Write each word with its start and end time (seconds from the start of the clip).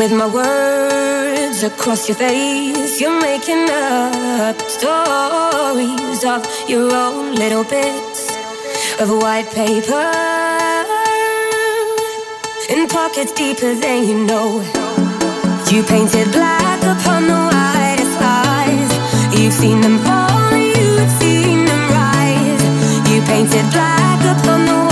With 0.00 0.12
my 0.12 0.26
words 0.26 1.62
across 1.62 2.08
your 2.08 2.16
face, 2.16 3.02
you're 3.02 3.20
making 3.20 3.68
up 3.68 4.58
stories 4.62 6.24
of 6.24 6.40
your 6.66 6.90
own 6.90 7.34
little 7.34 7.64
bits 7.64 8.34
of 8.98 9.10
white 9.10 9.50
paper 9.50 10.08
in 12.70 12.88
pockets 12.88 13.32
deeper 13.32 13.74
than 13.74 14.08
you 14.08 14.24
know. 14.24 14.62
You 15.70 15.82
painted 15.82 16.32
black 16.32 16.80
upon 16.80 17.26
the 17.26 17.40
whitest 17.52 18.16
lies. 18.24 19.38
You've 19.38 19.52
seen 19.52 19.82
them 19.82 19.98
fall, 19.98 20.56
you've 20.56 21.10
seen 21.20 21.66
them 21.66 21.82
rise. 21.90 22.64
You 23.10 23.20
painted 23.20 23.70
black 23.70 24.20
upon 24.24 24.64
the 24.64 24.89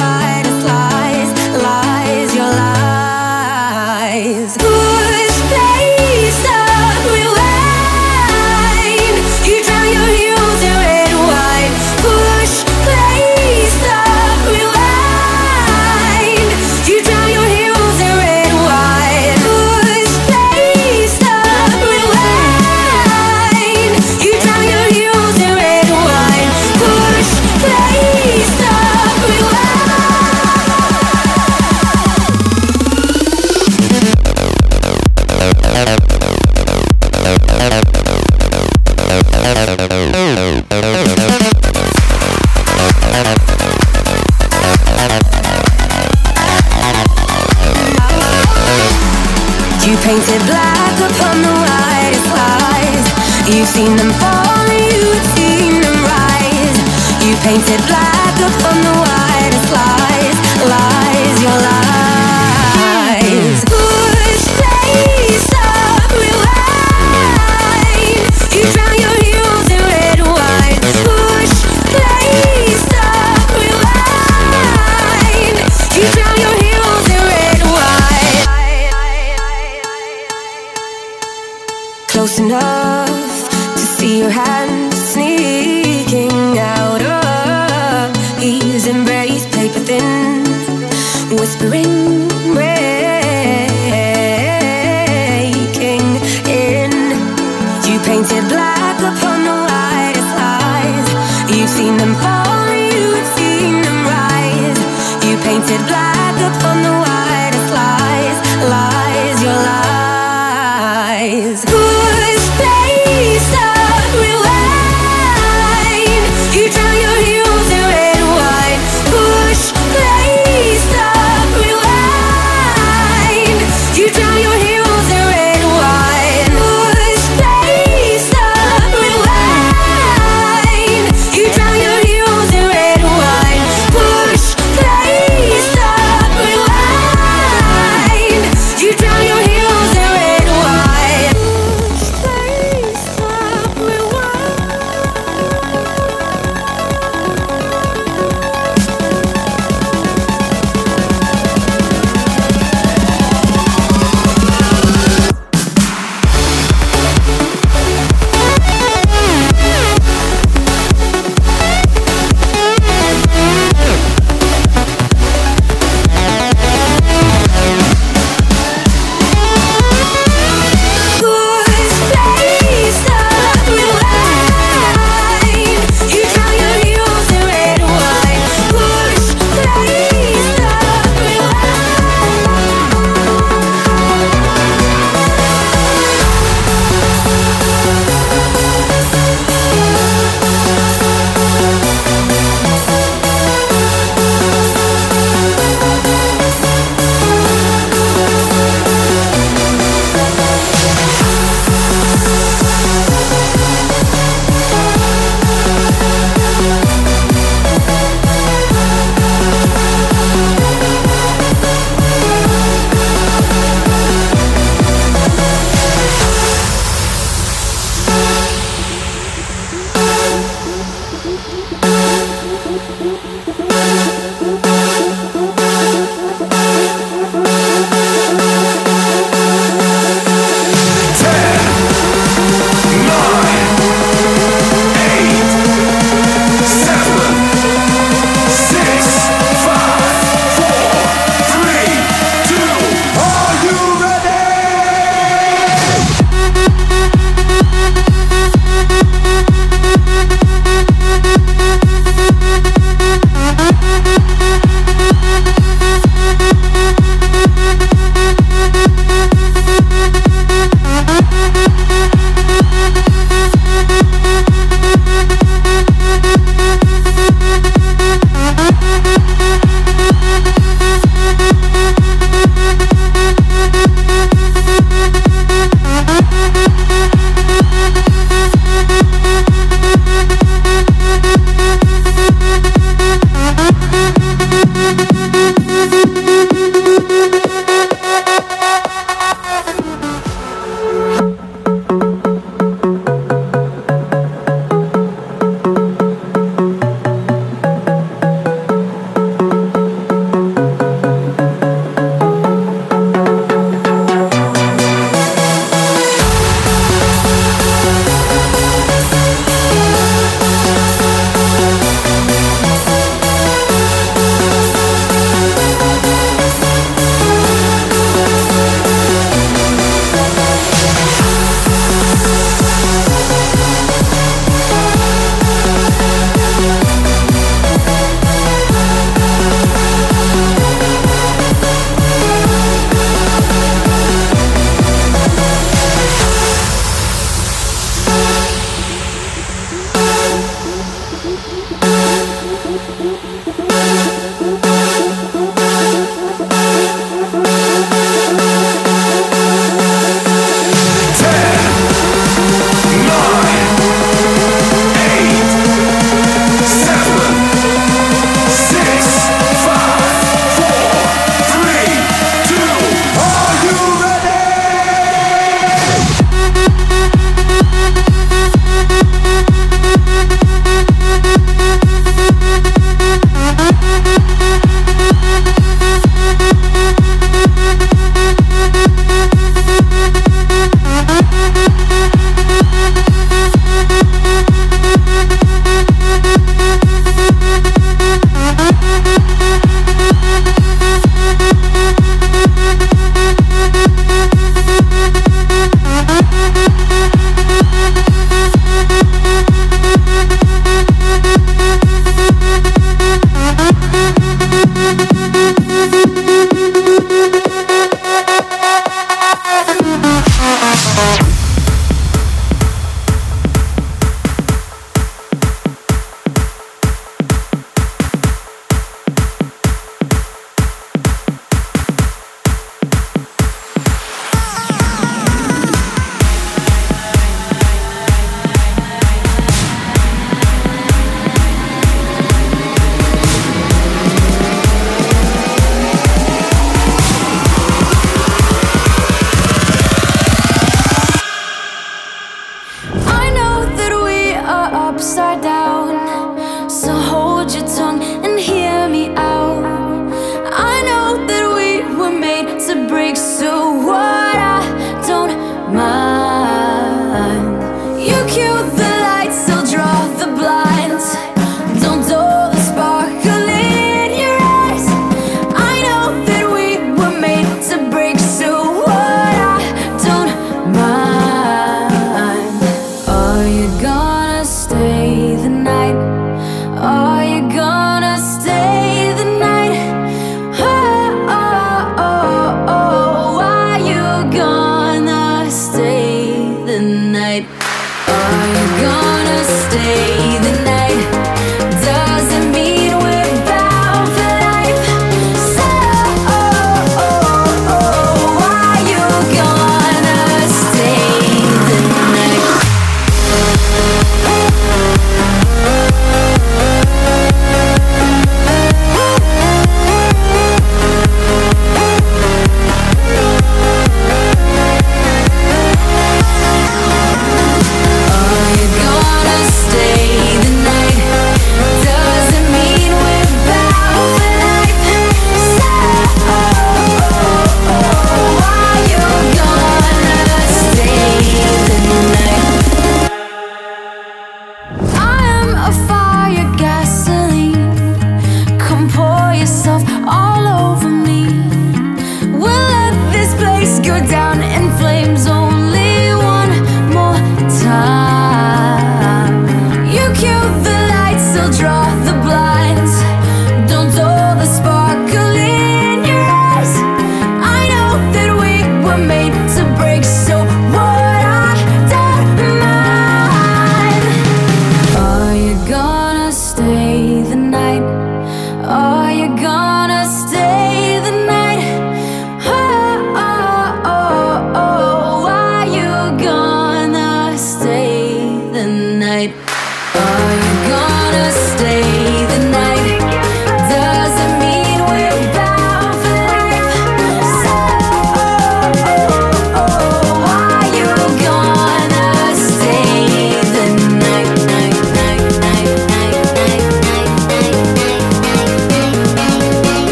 painted 98.18 98.48
black 98.48 98.98
upon 98.98 99.44
the 99.44 99.54
whitest 99.68 100.30
lies. 100.34 101.56
You've 101.56 101.68
seen 101.68 101.96
them 101.96 102.16
fall, 102.16 102.68
you've 102.74 103.26
seen 103.38 103.80
them 103.80 104.04
rise. 104.06 105.24
You 105.24 105.36
painted 105.38 105.86
black. 105.86 106.17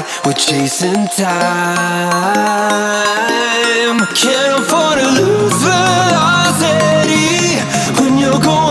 right, 0.00 0.04
we're 0.24 0.32
chasing 0.32 1.06
time. 1.16 1.74
Can't 4.14 4.60
afford 4.60 4.98
to 4.98 5.06
lose 5.22 5.54
velocity 5.62 7.28
when 8.00 8.18
you're 8.18 8.40
going. 8.40 8.63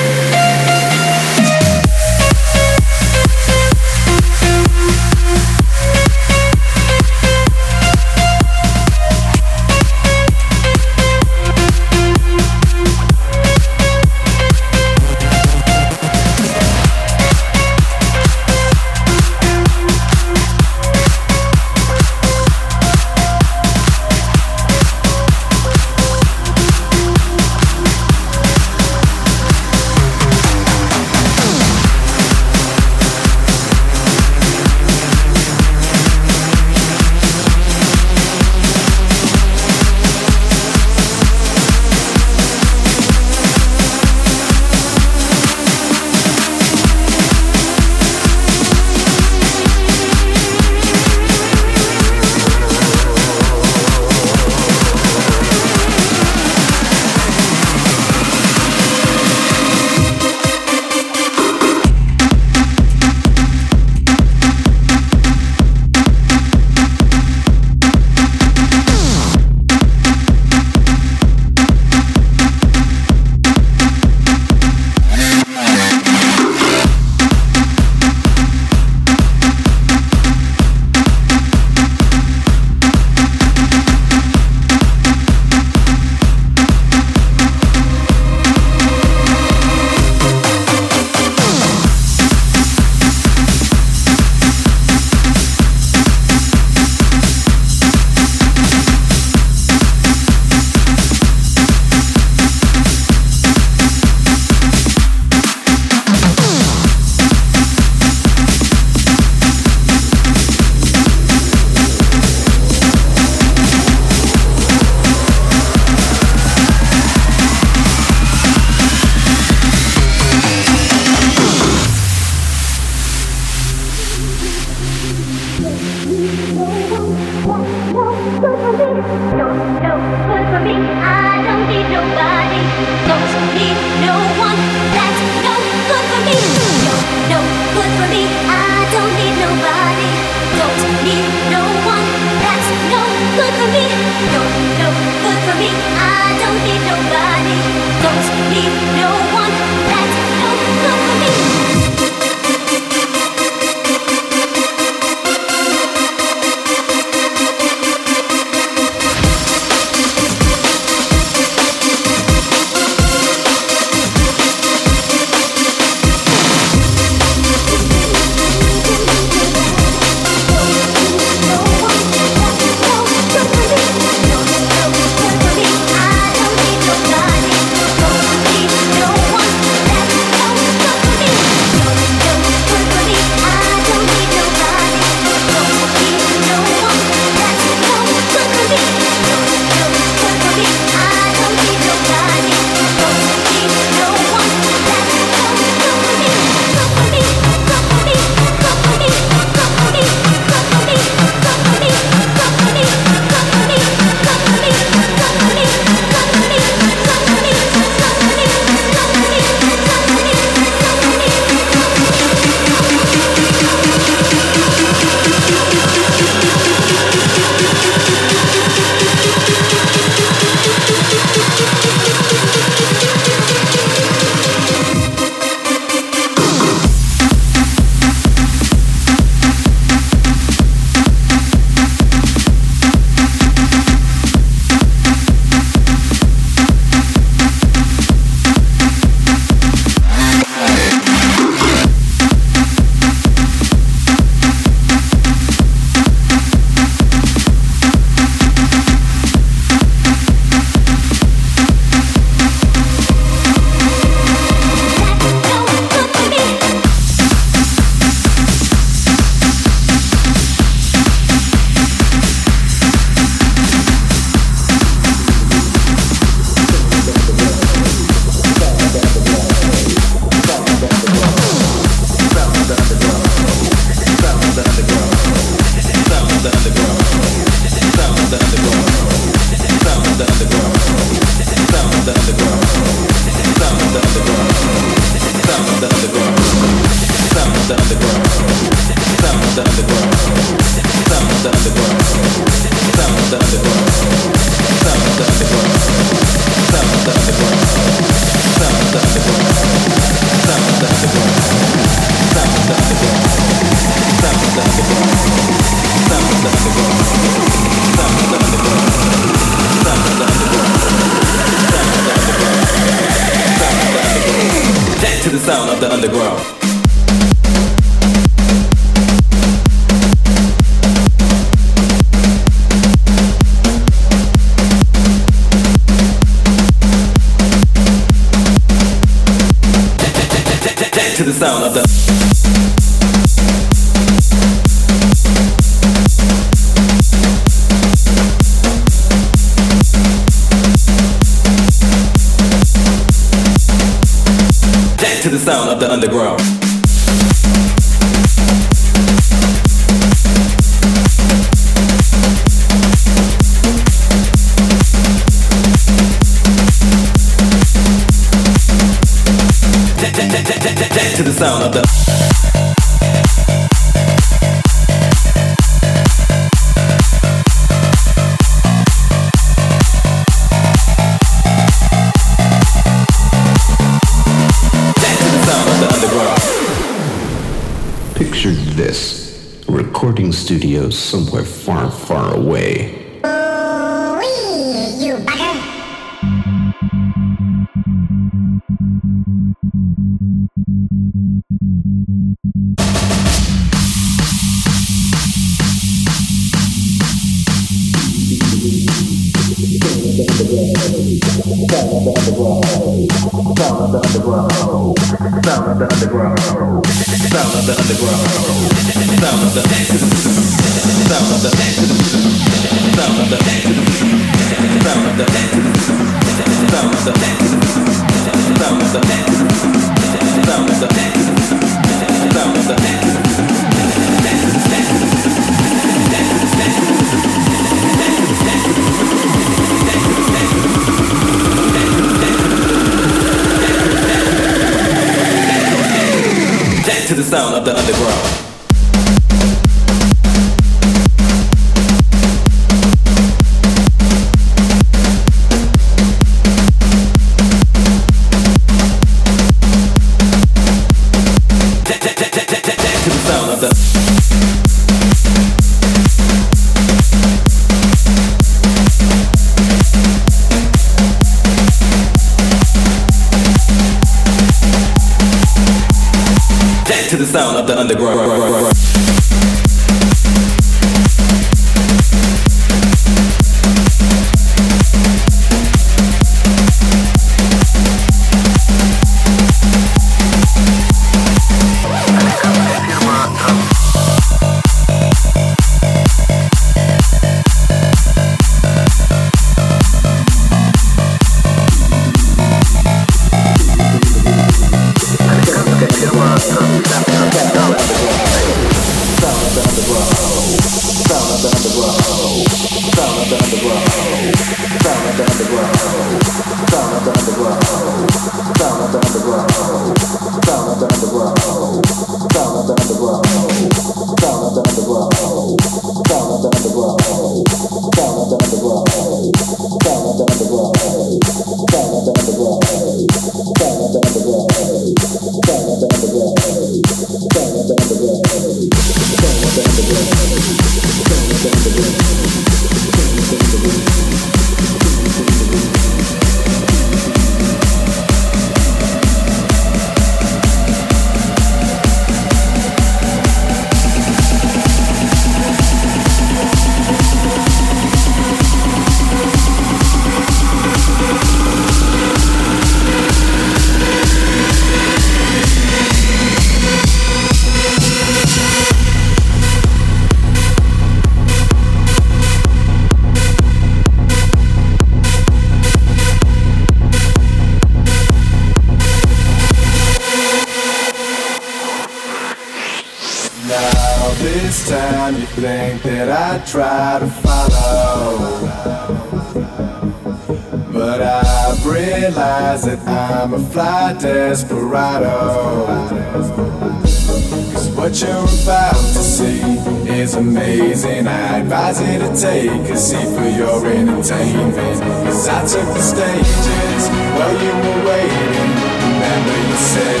Cause 587.52 587.70
what 587.70 588.00
you're 588.00 588.28
about 588.42 588.74
to 588.74 589.02
see 589.02 589.40
is 589.88 590.14
amazing. 590.14 591.06
I 591.06 591.38
advise 591.38 591.80
you 591.80 591.98
to 591.98 592.08
take 592.14 592.70
a 592.70 592.76
seat 592.76 593.08
for 593.16 593.28
your 593.28 593.66
entertainment. 593.66 594.80
Cause 595.04 595.28
I 595.28 595.40
took 595.46 595.68
the 595.74 595.80
stages 595.80 596.88
while 597.16 597.34
you 597.42 597.52
were 597.52 597.82
waiting. 597.88 598.50
Remember 598.92 599.36
you 599.48 599.56
said 599.56 600.00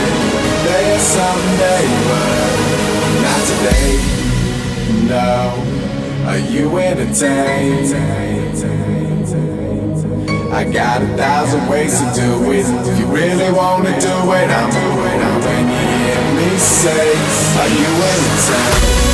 there 0.66 0.98
someday, 0.98 1.86
but 2.08 2.52
not 3.24 3.40
today. 3.48 4.14
No, 5.08 5.63
are 6.26 6.38
you 6.38 6.78
entertained? 6.78 7.94
I 10.52 10.64
got 10.64 11.02
a 11.02 11.06
thousand 11.16 11.68
ways 11.68 11.98
to 11.98 12.06
do 12.14 12.52
it. 12.52 12.66
If 12.88 12.98
you 12.98 13.06
really 13.06 13.50
wanna 13.52 13.90
do 14.00 14.16
it, 14.32 14.48
I'm 14.50 14.70
doing 14.70 15.20
it. 15.20 15.44
When 15.44 15.64
you 15.68 15.84
hear 16.04 16.34
me 16.36 16.58
say, 16.58 17.10
Are 17.60 17.68
you 17.68 17.90
entertained? 18.12 19.13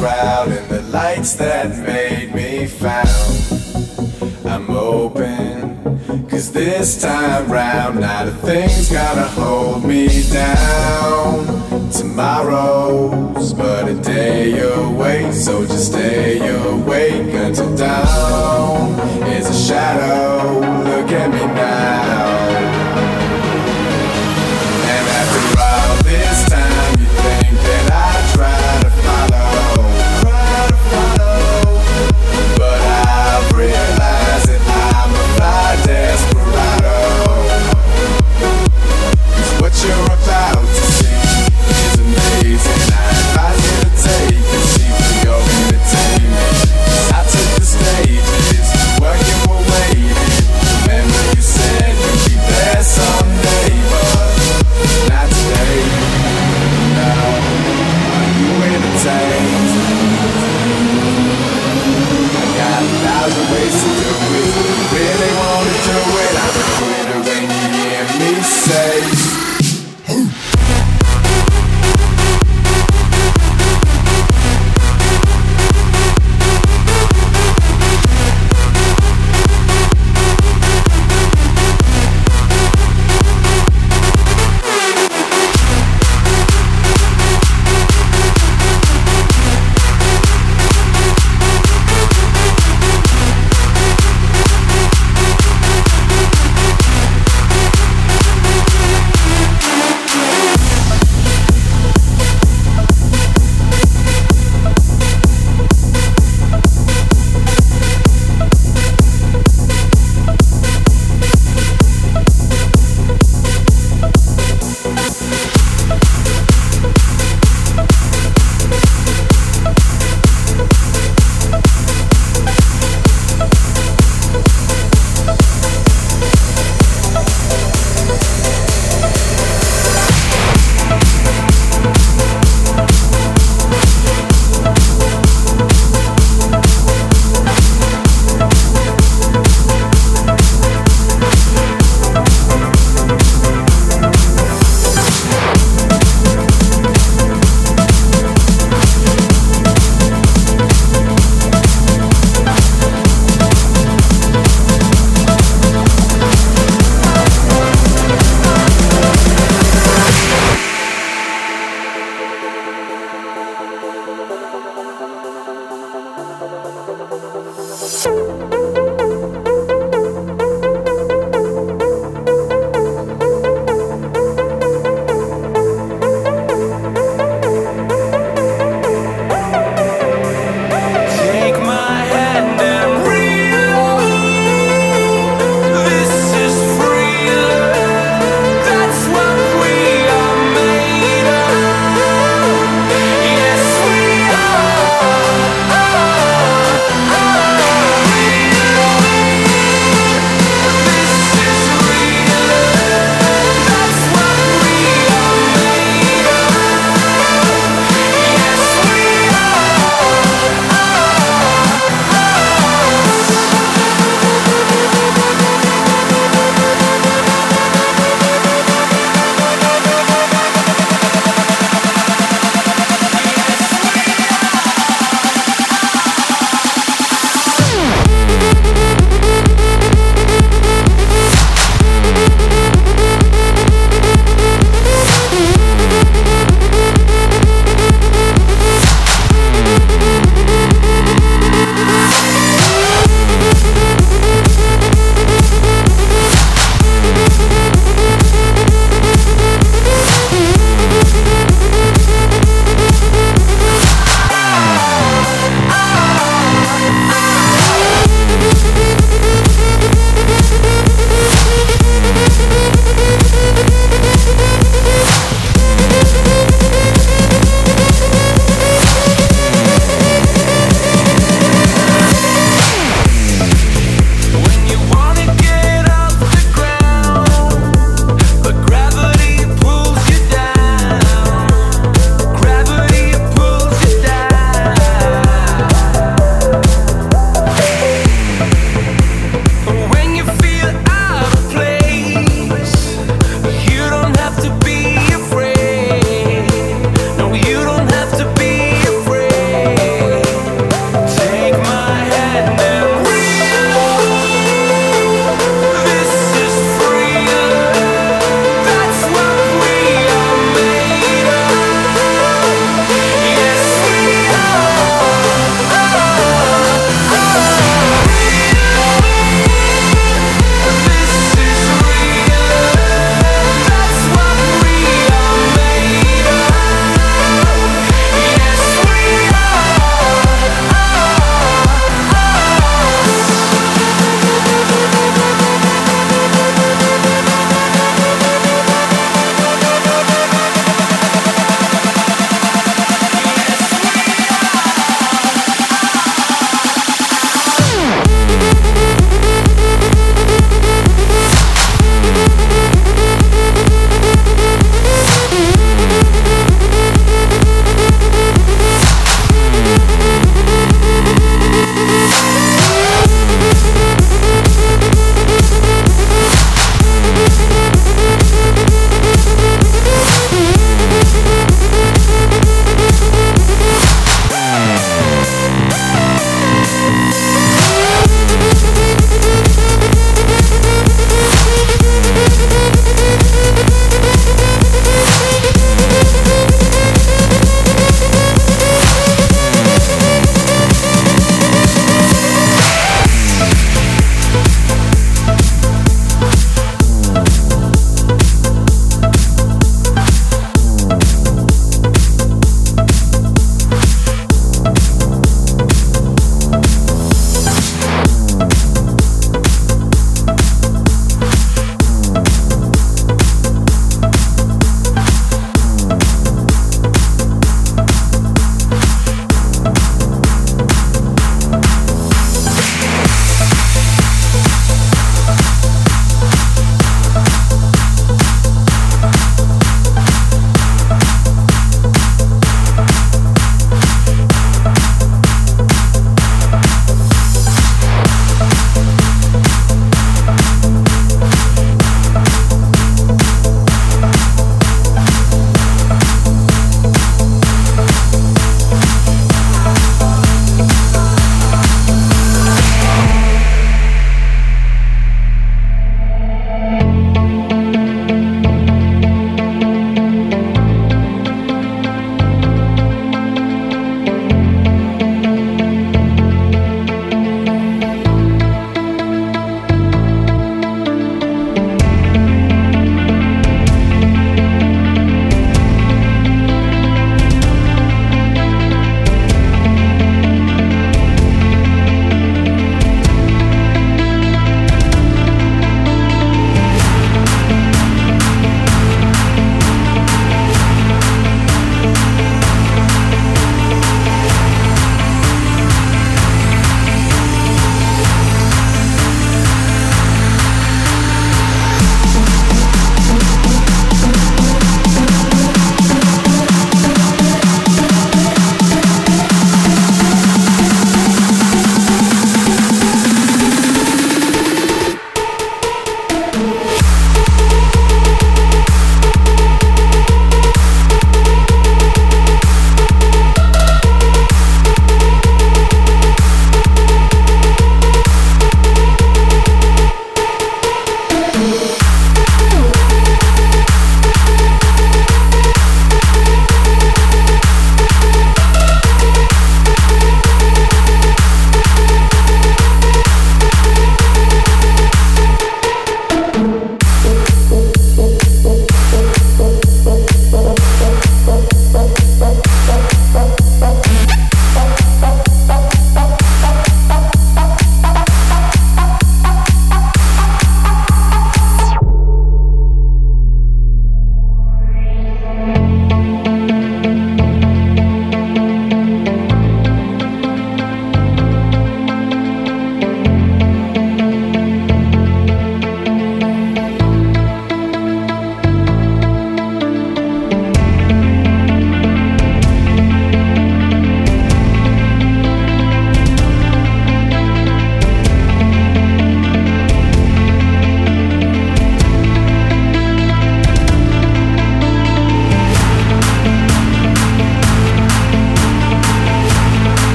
Crowd 0.00 0.48
and 0.48 0.66
the 0.70 0.80
lights 0.98 1.34
that 1.34 1.76
made 1.86 2.34
me 2.34 2.66
found. 2.66 3.36
I'm 4.46 4.70
open, 4.70 6.26
cause 6.26 6.50
this 6.52 7.02
time 7.02 7.52
round, 7.52 8.00
not 8.00 8.26
a 8.26 8.30
thing's 8.30 8.90
gonna 8.90 9.28
hold 9.28 9.84
me 9.84 10.08
down. 10.32 11.44
Tomorrow's 11.92 13.52
but 13.52 13.88
a 13.88 13.94
day 13.94 14.58
away, 14.58 15.30
so 15.32 15.66
just 15.66 15.92
stay 15.92 16.38
awake 16.48 17.34
until 17.34 17.76
dawn. 17.76 18.98
Is 19.28 19.48
a 19.50 19.68
shadow, 19.68 20.29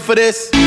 for 0.00 0.14
this? 0.14 0.59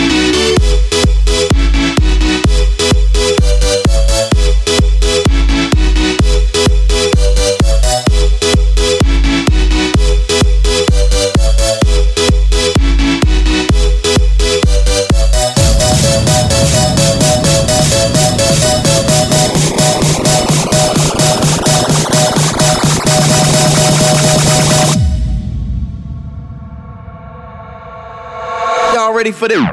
For 29.43 29.49
them. 29.49 29.72